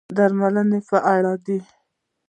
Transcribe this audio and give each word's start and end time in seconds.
درملنې 0.17 0.79
په 0.89 0.97
اړه 1.15 1.33
دي. 1.45 1.59